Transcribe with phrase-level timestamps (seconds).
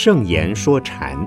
[0.00, 1.18] 圣言说禅，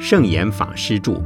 [0.00, 1.22] 圣严法师著。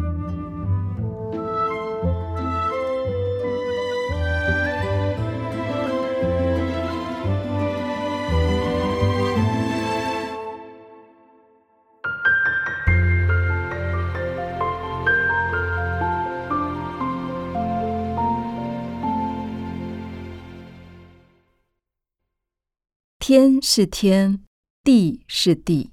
[23.29, 24.45] 天是天，
[24.85, 25.91] 地是地。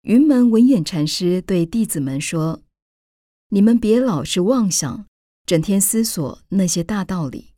[0.00, 2.64] 云门文偃禅师对弟子们说
[3.50, 5.06] ：“你们别老是妄想，
[5.46, 7.54] 整天思索那些大道理。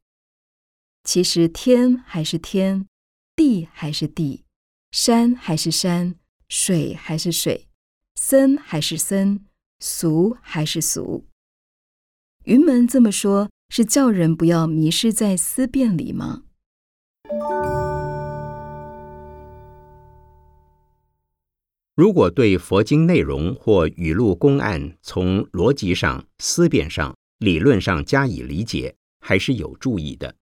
[1.04, 2.86] 其实天还是天，
[3.34, 4.44] 地还是地，
[4.90, 6.16] 山还是山，
[6.50, 7.66] 水还是水，
[8.16, 9.46] 僧还是僧，
[9.80, 11.24] 俗还是俗。”
[12.44, 13.48] 云门这么说。
[13.68, 16.42] 是叫人不要迷失在思辨里吗？
[21.96, 30.34] 如果对佛经内容或语录公案从逻辑上、思辨上、理论上加以理解，还是有注意的。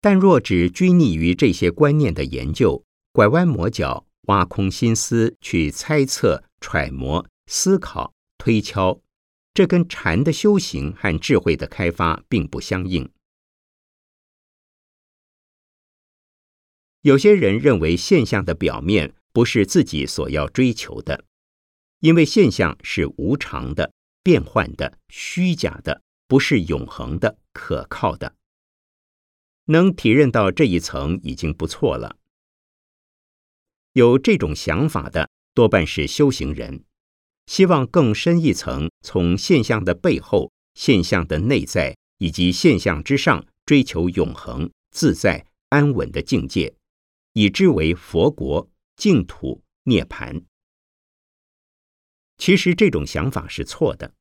[0.00, 9.00] 但若只拘泥于这些观念的研究，拐弯抹角、挖空心思去猜测、揣摩、思考、推敲。
[9.54, 13.10] 这跟禅的修行和智慧的开发并不相应。
[17.02, 21.24] 有些人认为现象的表面不是自己所要追求的，
[21.98, 23.92] 因为现象是无常的、
[24.22, 28.36] 变幻的、虚假的，不是永恒的、可靠的。
[29.66, 32.18] 能体认到这一层已经不错了。
[33.92, 36.84] 有这种想法的多半是修行人。
[37.52, 46.74] 希望更深一层，从现象的背后、现象的内在以及现象之上，追求永恒、自在、安稳的境界，
[47.34, 50.46] 以之为佛国、净土、涅盘。
[52.38, 54.14] 其实这种想法是错的，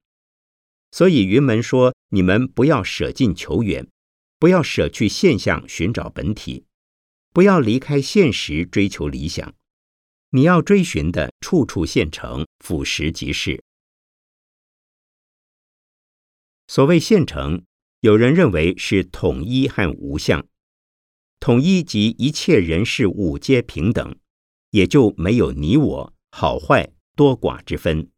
[0.91, 3.88] 所以云门说：你们不要舍近求远，
[4.40, 6.66] 不要舍去现象寻找本体，
[7.31, 9.56] 不要离开现实追求理想。
[10.34, 13.62] 你要追寻的，处处现成，俯拾即是。
[16.68, 17.66] 所谓现成，
[18.00, 20.47] 有人认为是统一和无相。
[21.41, 24.16] 统一即一切人事物皆平等，
[24.70, 28.09] 也就没有你我、好坏、多寡之分。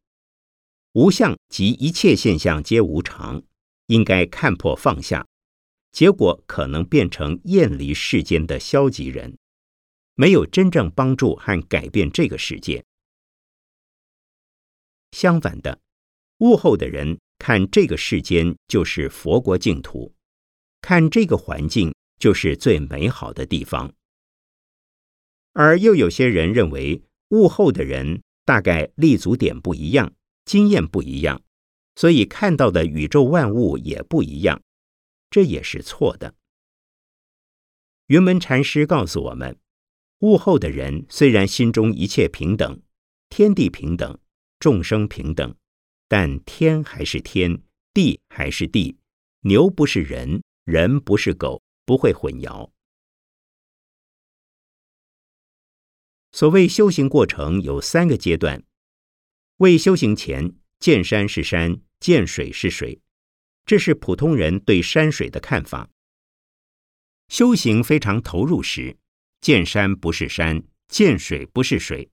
[0.91, 3.41] 无相即一切现象皆无常，
[3.88, 5.25] 应该看破放下，
[5.91, 9.35] 结果可能变成厌离世间的消极人。
[10.16, 12.84] 没有真正帮助和改变这个世界。
[15.12, 15.79] 相反的，
[16.40, 20.13] 悟后的人看这个世间就是佛国净土，
[20.81, 23.94] 看这个环境就是最美好的地方。
[25.53, 30.13] 而又有些人认为，悟后的人大概立足点不一样，
[30.46, 31.44] 经验不一样，
[31.96, 34.62] 所以看到的宇宙万物也不一样，
[35.29, 36.34] 这也是错的。
[38.07, 39.57] 云门禅师告诉我们。
[40.23, 42.81] 悟后的人虽然心中一切平等，
[43.28, 44.17] 天地平等，
[44.57, 45.53] 众生平等，
[46.07, 47.61] 但天还是天，
[47.94, 48.97] 地还是地，
[49.41, 52.72] 牛不是人，人不是狗，不会混淆。
[56.31, 58.63] 所谓修行过程有三个阶段：
[59.57, 63.01] 未修行前，见山是山，见水是水，
[63.66, 65.90] 这是普通人对山水的看法。
[67.28, 68.95] 修行非常投入时。
[69.43, 72.09] 见山不是山，见水不是水，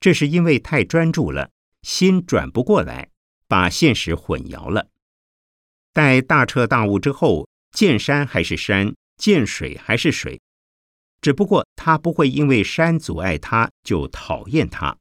[0.00, 3.08] 这是因为太专注了，心转不过来，
[3.46, 4.90] 把现实混淆了。
[5.94, 10.42] 待大彻大悟之后，见山还是山，见水还是水，
[11.22, 14.98] 只不过他不会因为山阻碍他就讨厌它，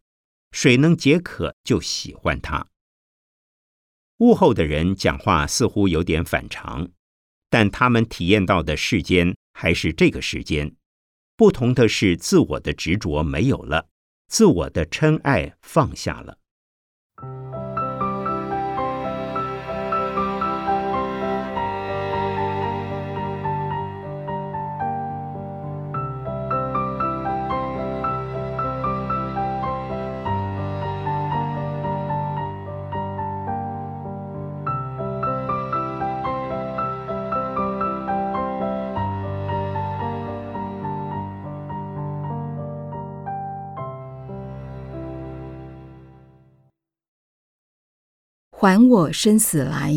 [0.53, 2.65] 水能解渴就喜欢它。
[4.19, 6.87] 悟后的人讲话似乎有点反常，
[7.49, 10.73] 但他们体验到的世间还是这个世间。
[11.37, 13.87] 不同的是，自我的执着没有了，
[14.27, 16.39] 自我的嗔爱放下了。
[48.59, 49.93] 还我生死来。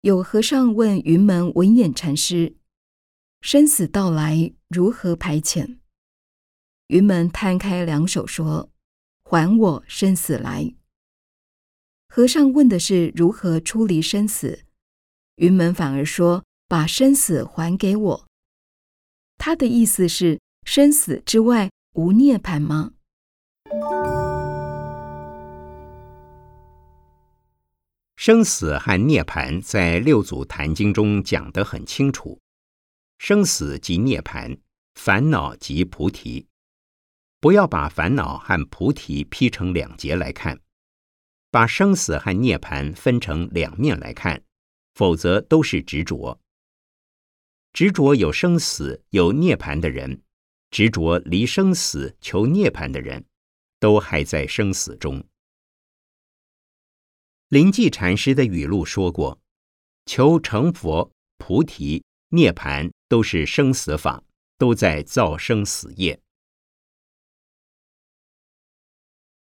[0.00, 2.56] 有和尚问云门文偃禅师
[3.40, 5.78] ：“生死到来，如何排遣？”
[6.88, 8.72] 云门摊开两手说
[9.22, 10.74] ：“还我生死来。”
[12.12, 14.64] 和尚问的是如何出离生死，
[15.36, 18.26] 云门反而说：“把生死还给我。”
[19.38, 22.94] 他的意思是：生死之外无涅槃吗？
[28.26, 32.40] 生死和涅槃在六祖坛经中讲得很清楚。
[33.18, 34.58] 生死即涅槃，
[34.96, 36.48] 烦恼即菩提。
[37.38, 40.58] 不要把烦恼和菩提劈成两截来看，
[41.52, 44.42] 把生死和涅槃分成两面来看，
[44.94, 46.40] 否则都是执着。
[47.72, 50.20] 执着有生死有涅槃的人，
[50.72, 53.24] 执着离生死求涅槃的人，
[53.78, 55.24] 都还在生死中。
[57.48, 59.40] 灵济禅师的语录说过
[60.04, 64.24] ：“求成佛、菩提、涅槃都是生死法，
[64.58, 66.20] 都在造生死业。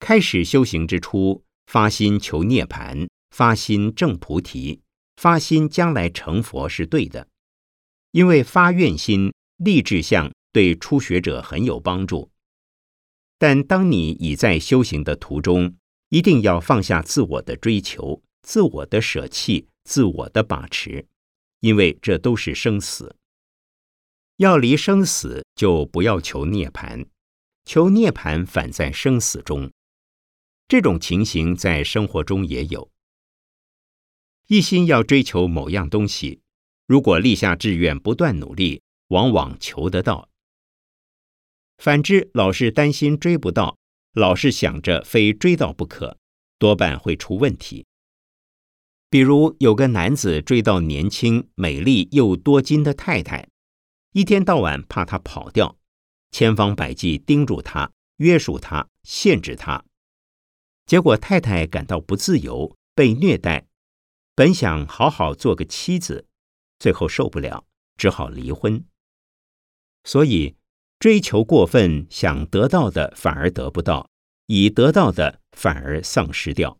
[0.00, 4.82] 开始修行之初，发心求涅槃，发心证菩提，
[5.16, 7.26] 发心将来成佛是对的，
[8.10, 12.30] 因为发愿心、立志向对初学者很有帮助。
[13.38, 15.74] 但当你已在修行的途中，
[16.10, 21.06] 一定要放下自我的追求、自我的舍弃、自我的把持，
[21.60, 23.14] 因为这都是生死。
[24.36, 27.06] 要离生死，就不要求涅槃；
[27.64, 29.70] 求涅槃，反在生死中。
[30.66, 32.90] 这种情形在生活中也有。
[34.46, 36.40] 一心要追求某样东西，
[36.86, 40.28] 如果立下志愿，不断努力，往往求得到；
[41.76, 43.76] 反之，老是担心追不到。
[44.18, 46.18] 老是想着非追到不可，
[46.58, 47.86] 多半会出问题。
[49.08, 53.48] 比如有个男子追到年轻、美丽又多金的太太，
[54.12, 55.78] 一天到晚怕她跑掉，
[56.32, 59.84] 千方百计盯住她、约束她、限制她，
[60.84, 63.68] 结果太太感到不自由、被虐待，
[64.34, 66.26] 本想好好做个妻子，
[66.80, 67.64] 最后受不了，
[67.96, 68.84] 只好离婚。
[70.02, 70.56] 所以。
[70.98, 74.10] 追求过分，想得到的反而得不到，
[74.46, 76.78] 已得到的反而丧失掉。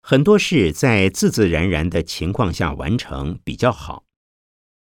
[0.00, 4.04] 很多事在自自然然的情况下完成比较好。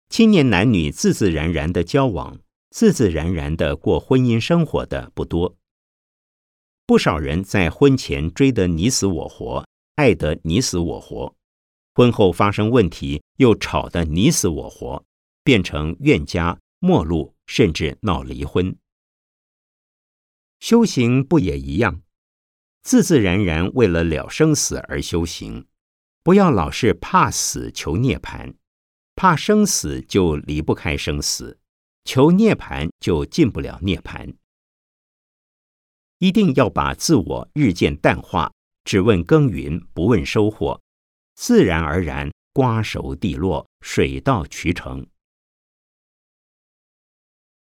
[0.10, 2.40] 青年男女自自然然的交往，
[2.70, 5.58] 自自然然的过婚姻生活的不多。
[6.86, 9.66] 不少人在婚前追得你死我活，
[9.96, 11.36] 爱得你死我活，
[11.96, 15.04] 婚后发生问题又吵得你死我活。
[15.48, 18.76] 变成怨家、陌路，甚至闹离婚。
[20.60, 22.02] 修行不也一样？
[22.84, 25.66] 自自然然为了了生死而修行，
[26.22, 28.56] 不要老是怕死求涅槃，
[29.16, 31.58] 怕生死就离不开生死，
[32.04, 34.36] 求涅槃就进不了涅槃。
[36.18, 38.52] 一定要把自我日渐淡化，
[38.84, 40.82] 只问耕耘，不问收获，
[41.36, 45.08] 自然而然瓜熟蒂落，水到渠成。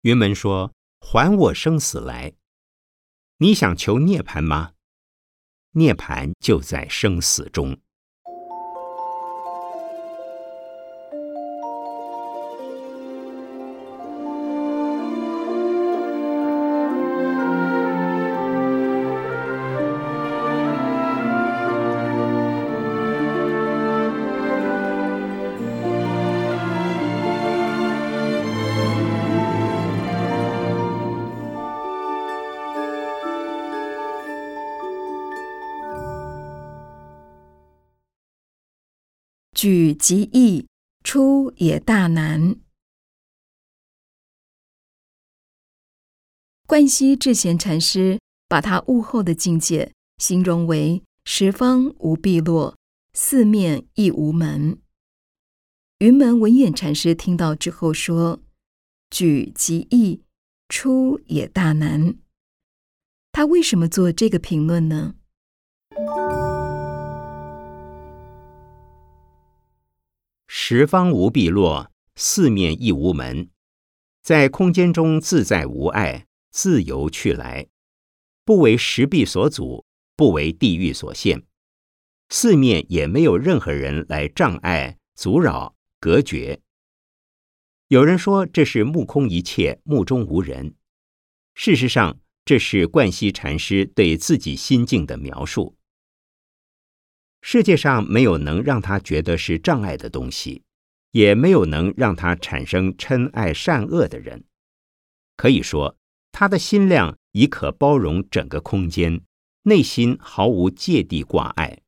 [0.05, 0.71] 云门说
[1.01, 2.35] ：“还我生死来，
[3.39, 4.73] 你想求涅槃吗？
[5.71, 7.75] 涅槃就在生死中。”
[39.67, 40.67] 举极易，
[41.03, 42.57] 出也大难。
[46.67, 52.77] 冠希智贤禅师把他悟后的境界形容为十方无碧落，
[53.15, 54.79] 四面亦无门。
[55.97, 58.41] 云门文偃禅师听到之后说
[59.09, 60.21] ：“举极易，
[60.69, 62.13] 出也大难。”
[63.33, 65.15] 他为什么做这个评论呢？
[70.67, 73.51] 十方无碧落，四面亦无门，
[74.23, 77.67] 在空间中自在无碍，自由去来，
[78.43, 81.43] 不为石壁所阻，不为地狱所限，
[82.29, 86.59] 四面也没有任何人来障碍、阻扰、隔绝。
[87.89, 90.73] 有人说这是目空一切，目中无人，
[91.53, 95.74] 事实上，这是冠希禅师对自己心境的描述。
[97.47, 100.63] 世界上没有能让他觉得是障碍的东西，
[101.11, 104.45] 也没有能让他产生嗔爱善恶的人。
[105.37, 105.95] 可以说，
[106.31, 109.21] 他的心量已可包容整个空间，
[109.61, 111.77] 内心毫无芥蒂挂碍。《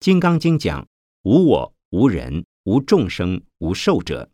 [0.00, 0.88] 金刚经》讲
[1.24, 4.30] ：“无我、无人、无众生、无寿者。”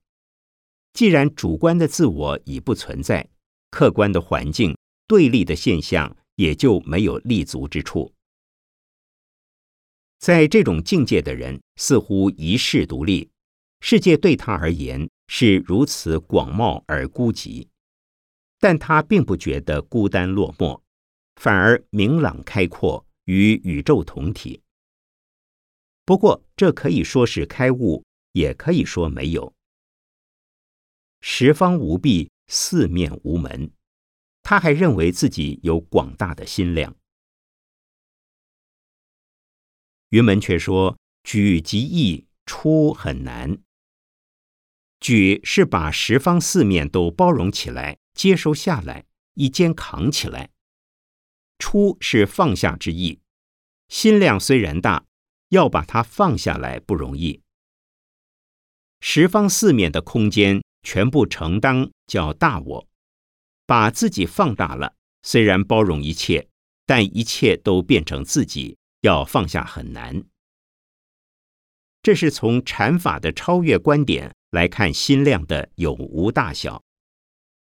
[0.95, 3.29] 既然主观的自我已不存在，
[3.73, 4.77] 客观的环境、
[5.09, 8.13] 对立的现象也就没有立足之处。
[10.19, 13.31] 在这种境界的人，似乎一世独立，
[13.81, 17.67] 世界对他而言是如此广袤而孤寂，
[18.59, 20.81] 但他并不觉得孤单落寞，
[21.37, 24.63] 反而明朗开阔，与宇宙同体。
[26.07, 29.53] 不过，这可以说是开悟，也可以说没有。
[31.21, 33.71] 十方无壁，四面无门。
[34.45, 36.95] 他还认为自己有广大的心量。
[40.11, 43.59] 云门却说：“举极易，出很难。
[45.01, 50.51] 举是把十方四面都包容起来，接收下来，一肩扛起来；
[51.59, 53.19] 出是放下之意。
[53.89, 55.07] 心量虽然大，
[55.49, 57.43] 要把它放下来不容易。
[59.01, 62.87] 十方四面的空间。”全部承担叫大我，
[63.67, 64.95] 把自己放大了。
[65.23, 66.49] 虽然包容一切，
[66.85, 70.25] 但一切都变成自己，要放下很难。
[72.03, 76.83] 这是从禅法的超越观点来看心量的有无大小。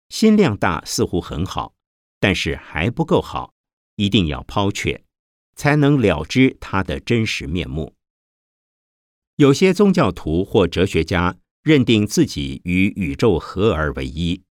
[0.09, 1.73] 心量大似乎很好，
[2.19, 3.53] 但是还不够好，
[3.95, 5.03] 一定要抛却，
[5.55, 7.93] 才能了知它的真实面目。
[9.35, 11.37] 有些宗教徒或哲学家。
[11.63, 14.41] 认定自己与宇宙合而为一，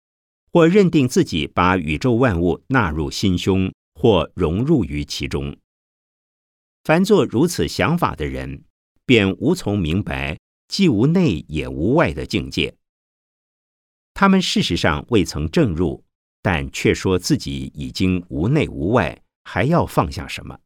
[0.52, 5.56] 或认定自己把宇宙万物纳入心胸，或融入于其中。
[6.84, 8.64] 凡做如此想法的人，
[9.04, 10.38] 便无从明白
[10.68, 12.74] 既无内也无外的境界。
[14.14, 16.04] 他们事实上未曾证入，
[16.42, 20.58] 但却说自己已经无内无外，还要放下什么？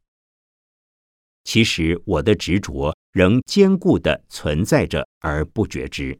[1.43, 6.19] 其实我的执着仍坚固的存在着，而不觉知。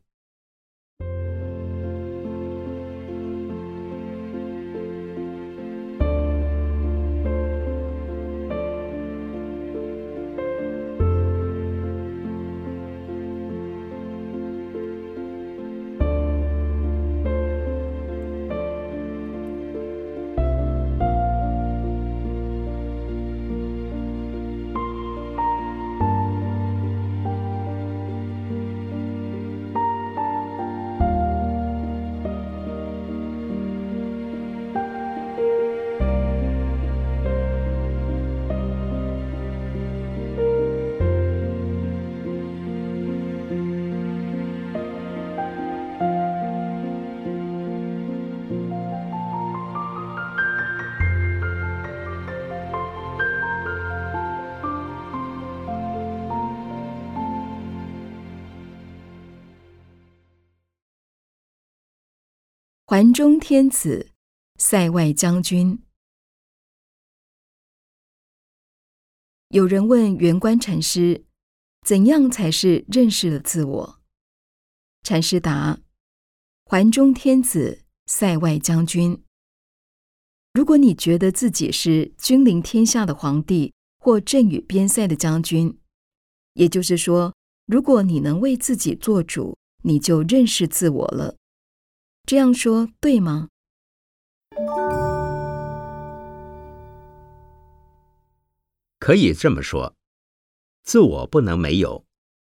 [62.96, 64.14] 环中天子，
[64.56, 65.84] 塞外将军。
[69.50, 71.26] 有人问圆观禅师
[71.86, 74.00] ：“怎样才是认识了自我？”
[75.04, 75.82] 禅师答
[76.64, 79.22] ：“环中天子，塞外将军。
[80.54, 85.78] 如果你觉得自己是君临天下的皇帝，或镇于边塞的将军，
[86.54, 87.36] 也就是说，
[87.66, 91.36] 如果你能为自己做主，你就认识自我了。”
[92.26, 93.50] 这样说对吗？
[98.98, 99.96] 可以这么说，
[100.82, 102.04] 自我不能没有。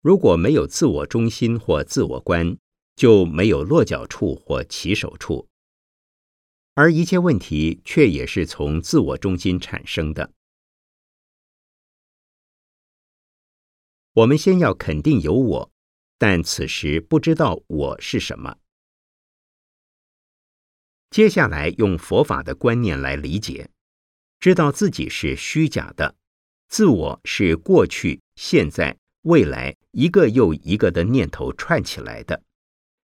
[0.00, 2.56] 如果没有自我中心或自我观，
[2.96, 5.46] 就没有落脚处或起手处。
[6.74, 10.32] 而一切问题却也是从自我中心产生的。
[14.14, 15.70] 我们先要肯定有我，
[16.18, 18.56] 但此时不知道我是什么。
[21.10, 23.68] 接下来用佛法的观念来理解，
[24.38, 26.14] 知道自己是虚假的，
[26.68, 32.44] 自我是过去、现在、未来一个又一个的念头串起来的，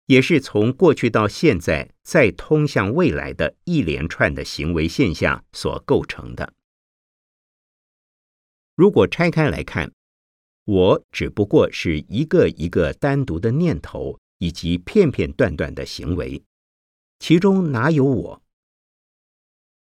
[0.07, 6.54] 也是从过去到现在再通向未来的一连串的行为现象所构成的。
[8.75, 9.92] 如果拆开来看，
[10.64, 16.42] 我只不过是一个一个单独的念头以及片片段段的行为。
[17.21, 18.43] 其中哪有我？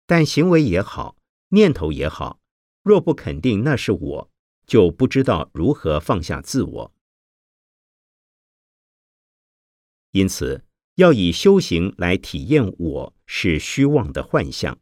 [0.07, 1.17] 但行为也好，
[1.49, 2.39] 念头也好，
[2.81, 4.31] 若不肯定那是我，
[4.65, 6.93] 就不知道如何放下自我。
[10.11, 10.63] 因此，
[10.95, 14.79] 要以修行来体验我是虚妄的幻象。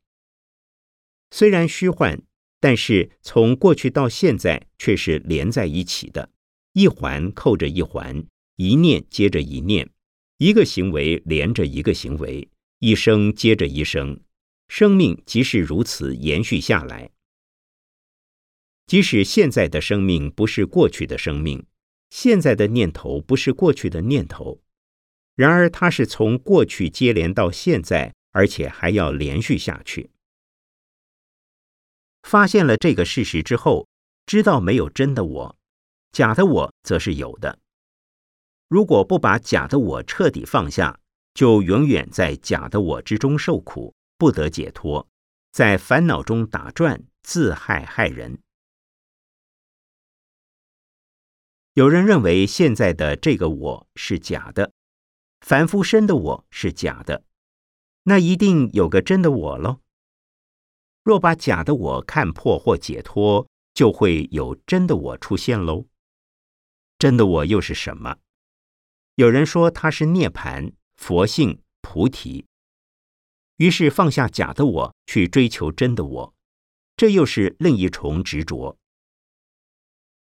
[1.31, 2.21] 虽然虚幻，
[2.59, 6.29] 但是从过去到现在却是连在一起的，
[6.73, 9.89] 一环扣着一环，一念接着一念，
[10.37, 12.49] 一个行为连着一个行为，
[12.79, 14.19] 一生接着一生，
[14.67, 17.11] 生命即是如此延续下来。
[18.85, 21.65] 即使现在的生命不是过去的生命，
[22.09, 24.61] 现在的念头不是过去的念头。
[25.35, 30.11] 然而，它是从过去接连到现在，而且还要连续下去。
[32.23, 33.87] 发现了这个事实之后，
[34.25, 35.57] 知道没有真的我，
[36.11, 37.59] 假的我则是有的。
[38.73, 40.99] 如果不把假的我彻底放下，
[41.35, 45.07] 就永远在假的我之中受苦，不得解脱，
[45.51, 48.39] 在烦恼中打转，自害害人。
[51.75, 54.71] 有人认为现在的这个我是假的。
[55.41, 57.23] 凡夫身的我是假的，
[58.05, 59.81] 那一定有个真的我喽。
[61.03, 65.85] 若把假的我看破或解脱，就会有真的我出现喽。
[66.97, 68.17] 真的我又是什么？
[69.15, 72.45] 有人说他是涅盘、佛性、菩提。
[73.57, 76.33] 于是放下假的我，去追求真的我，
[76.97, 78.77] 这又是另一重执着。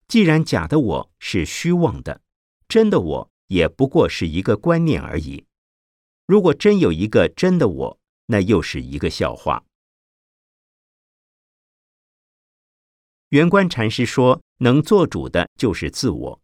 [0.08, 2.20] 既然假的我是虚妄的，
[2.68, 3.30] 真的我。
[3.48, 5.46] 也不过是一个观念而已。
[6.26, 9.64] 如果真有一个真的我，那又是一个笑话。
[13.28, 16.42] 圆观禅师说：“能做主的就是自我，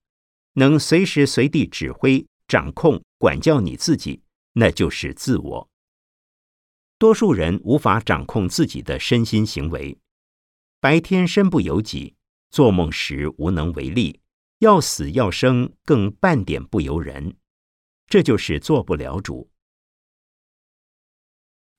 [0.52, 5.70] 能随时随地指挥、掌控、管教你自己，那就是自我。
[6.98, 9.96] 多数人无法掌控自己的身心行为，
[10.78, 12.14] 白天身不由己，
[12.50, 14.20] 做梦时无能为力。”
[14.60, 17.38] 要死要生，更半点不由人，
[18.06, 19.50] 这就是做不了主。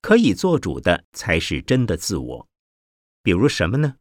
[0.02, 2.50] 可以做主的才是真的自我。
[3.22, 3.98] 比如什么呢？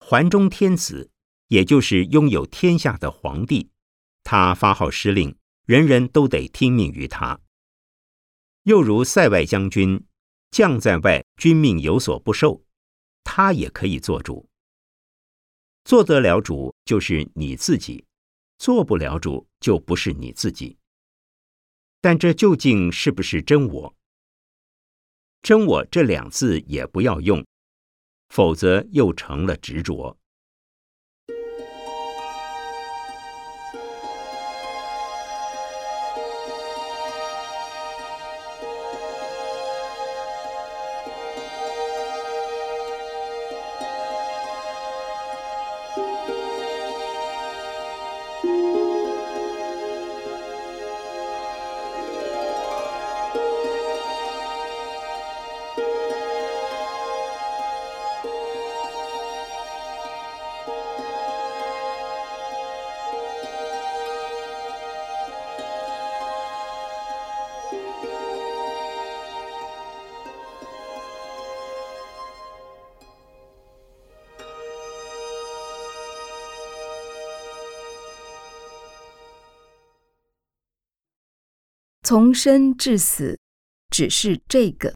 [0.00, 1.12] 环中天子，
[1.46, 3.70] 也就是拥有天下的皇帝，
[4.24, 5.34] 他发号施令，
[5.68, 7.38] 人人都得听命于他。
[8.62, 10.02] 又如塞外将军，
[10.50, 12.64] 将在外，军命有所不受，
[13.22, 14.48] 他也可以做主。
[15.84, 18.02] 做得了主就是你自己，
[18.56, 20.78] 做不了主就不是你自己。
[22.00, 23.94] 但这究竟是不是真我？
[25.42, 27.44] 真我这两字也不要用，
[28.30, 30.18] 否则又成了执着。
[82.08, 83.38] 从生至死，
[83.90, 84.94] 只是这个。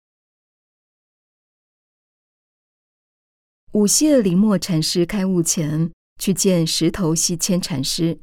[3.72, 8.18] 五谢林默禅师开悟前，去见石头西迁禅师，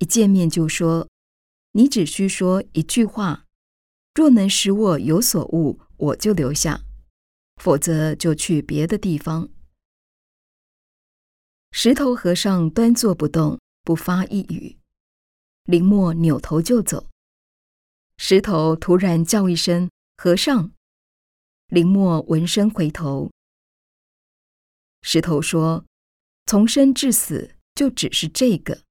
[0.00, 1.08] 一见面就说
[1.70, 3.46] ：“你只需说一句话，
[4.16, 6.80] 若能使我有所悟，我就留下；
[7.62, 9.50] 否则就去别的地方。”
[11.70, 14.80] 石头和尚端坐不动，不发一语。
[15.62, 17.06] 林默扭头就走。
[18.22, 20.72] 石头突然叫一声：“和尚！”
[21.68, 23.30] 林默闻声回头。
[25.00, 25.86] 石头说
[26.44, 28.82] ：“从生至死，就只是这个。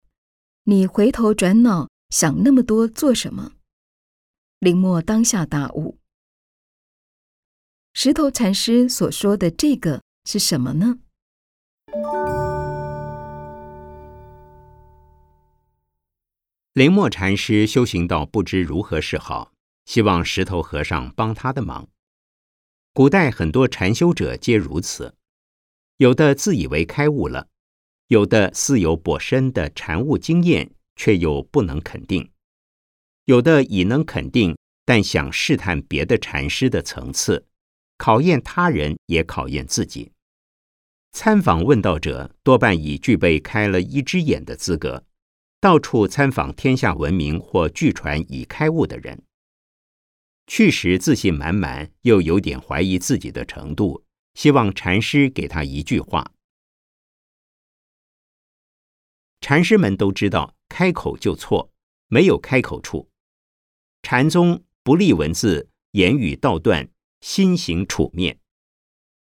[0.64, 3.54] 你回头转脑想那么多做什么？”
[4.58, 6.00] 林默当下大悟。
[7.94, 10.98] 石头禅师所说的这个是什么呢？
[16.74, 19.52] 林默禅师修行到不知如何是好，
[19.86, 21.90] 希望石头和尚帮他的忙。
[22.94, 25.16] 古代很多禅修者皆如此，
[25.98, 27.48] 有的自以为开悟了，
[28.08, 32.30] 有的似有颇深的禅悟经验，却又不能肯定；
[33.26, 34.56] 有的已能肯定，
[34.86, 37.48] 但想试探别的禅师的层次，
[37.98, 40.12] 考验他人也考验自己。
[41.12, 45.04] 参访问道者多半已具备开了一只眼的资格，
[45.62, 49.24] 到处参访天下闻名或据传已开悟的人。
[50.48, 56.32] 去时自信满满，又有点怀疑自己的程度，希望禅师给他一句话。
[59.42, 61.72] 禅师们都知道，开口就错，
[62.08, 63.10] 没有开口处。
[64.02, 68.40] 禅宗不立文字，言语道断，心行处灭，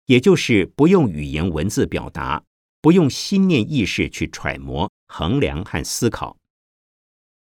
[0.06, 2.46] 也就是不用语言文字表达，
[2.80, 6.38] 不用心念意识去揣摩、衡量和思考。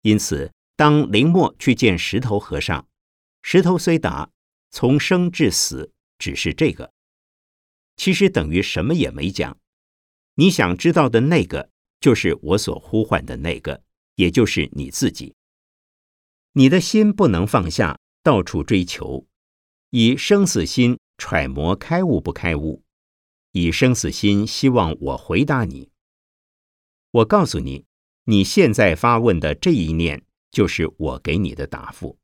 [0.02, 2.88] 因此，当林默去见石头和尚。
[3.42, 4.30] 石头虽答，
[4.72, 6.94] 从生至死只是这个，
[7.98, 9.58] 其实等于什么也没讲。
[10.36, 11.70] 你想知道的那个，
[12.00, 13.84] 就是我所呼唤的那个，
[14.16, 15.36] 也就是你自己。
[16.54, 19.28] 你的心不能放下，到处追求，
[19.90, 22.84] 以生死心揣摩开悟不开悟，
[23.52, 25.92] 以生死心希望我回答你。
[27.12, 27.86] 我告诉你，
[28.26, 32.20] 你现在发问的这一念，就是我给你的答复。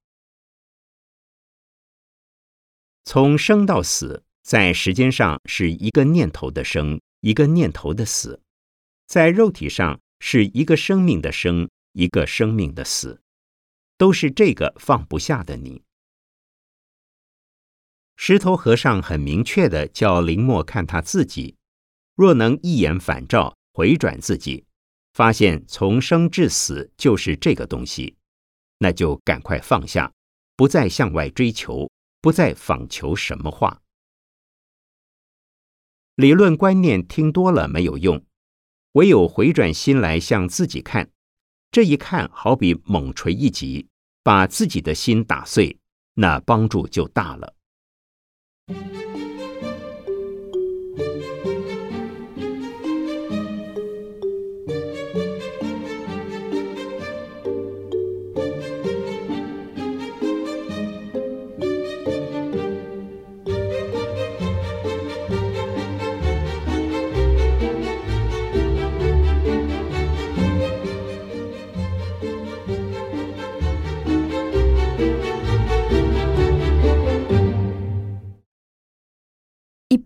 [3.04, 8.40] 从生到死，在时间上是一个念头的生，一个念头的死；
[9.08, 13.22] 在肉体上是一个生命的生，一个生命的死，
[13.98, 15.84] 都是这个放不下的你。
[18.16, 21.58] 石头和尚很明确的叫林默看他自己，
[22.16, 24.66] 若能一眼反照，回转自己，
[25.16, 28.16] 发现从生至死就是这个东西，
[28.78, 30.14] 那就赶快放下，
[30.56, 31.90] 不再向外追求。
[32.22, 33.84] 不再访求什么话，
[36.16, 38.26] 理论观念听多了没有用，
[38.94, 41.12] 唯有回转心来向自己看。
[41.70, 43.88] 这一看，好比猛锤一击，
[44.24, 45.78] 把自己的心打碎，
[46.16, 47.56] 那帮助就大了。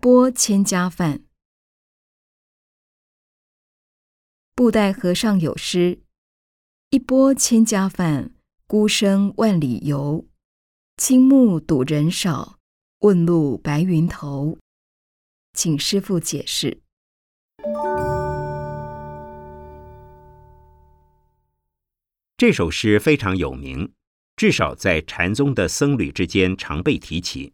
[0.02, 1.26] 钵千家饭。
[4.56, 6.04] 布袋和尚有诗
[6.92, 8.32] ：“一钵千家饭，
[8.66, 10.26] 孤身万里游。
[10.96, 12.60] 青木堵人少，
[13.00, 14.58] 问路白云头。”
[15.52, 16.82] 请师父解释。
[22.38, 23.92] 这首诗非常有名，
[24.38, 27.54] 至少在禅宗的僧侣之间常被提起。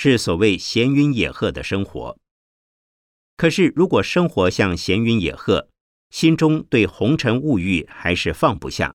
[0.00, 2.16] 是所谓闲云野鹤的生活。
[3.36, 5.70] 可是，如果生活像闲云野鹤，
[6.10, 8.94] 心中对红尘物欲还是放不下，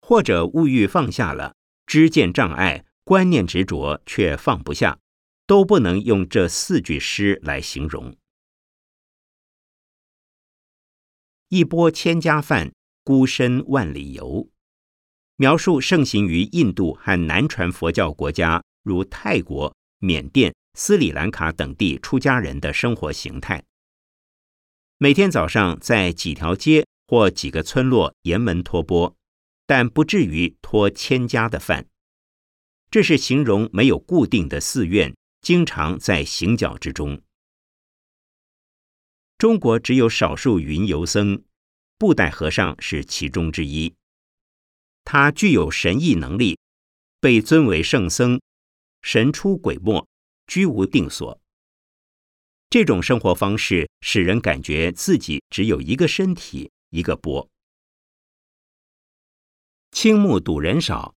[0.00, 5.00] 或者物欲放下了，知见障碍、观念执着却放不下，
[5.44, 8.16] 都不能用这四句诗来形容。
[11.48, 12.72] 一钵千家饭，
[13.02, 14.48] 孤身万里游，
[15.34, 19.74] 描述盛行于印度和南传佛教国家，如泰国。
[20.00, 23.64] 缅甸、斯里兰卡等地出家人的生活形态，
[24.96, 29.16] 每天早上在几条街或几个村落沿门托钵，
[29.66, 31.86] 但不至于托千家的饭。
[32.90, 37.20] 这是形容没有固定的寺院，经常在行脚之中。
[39.36, 41.42] 中国只有少数云游僧，
[41.98, 43.94] 布袋和尚是其中之一。
[45.04, 46.58] 他具有神异能力，
[47.20, 48.40] 被尊为圣僧。
[49.10, 50.06] 神出鬼没，
[50.46, 51.40] 居无定所。
[52.68, 57.48] 这种生活方式使人感觉自己只有一个身体，一个钵。
[59.92, 61.14] 青木睹人少，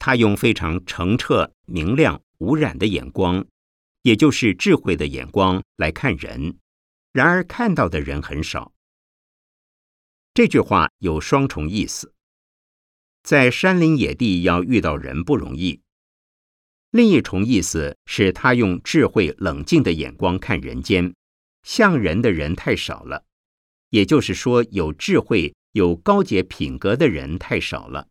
[0.00, 3.46] 他用非常澄澈、明亮、无染的眼光，
[4.02, 6.58] 也就是智慧的眼光来看人，
[7.12, 8.72] 然而看到的人很少。
[10.34, 12.12] 这句话有双重意思：
[13.22, 15.80] 在山林野地要遇到人不容易。
[16.90, 21.14] 另一重意思是他用智慧冷静的眼光看人间，
[21.62, 23.24] 像人的人太少了，
[23.90, 28.08] 也就是说，有智慧、有高洁品格的人太少了。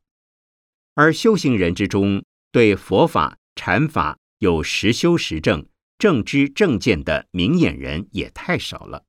[0.94, 9.04] 而修行人之中，对佛法、禅法有实修实证、正知正见的明眼人也太少了。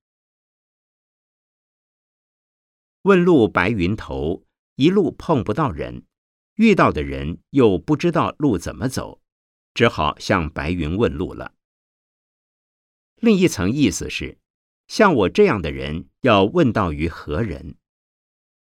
[3.02, 4.44] 问路白云头，
[4.76, 6.04] 一路碰不到人，
[6.56, 9.20] 遇到的人又不知道路怎么走，
[9.78, 11.52] 只好向白云问路了。
[13.20, 14.36] 另一层意思是，
[14.88, 17.76] 像我这样的人要问道于何人？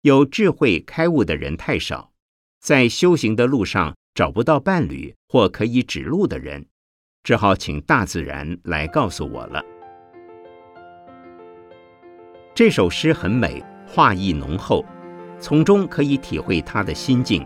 [0.02, 2.14] 有智慧开悟的人太少，
[2.60, 6.68] 在修行的路上找不到伴侣或可以指路的人，
[7.24, 9.66] 只好请大自然来告诉我了。
[12.54, 14.86] 这首诗很美，画意浓厚，
[15.40, 17.44] 从中可以体会他的心境。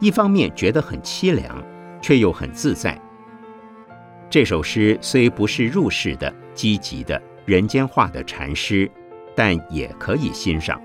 [0.00, 1.73] 一方面觉得很凄凉，
[2.04, 3.00] 却又很自在。
[4.28, 8.90] 这首诗虽不是入世的、积极的、人间化的禅诗，
[9.34, 10.78] 但也可以欣赏。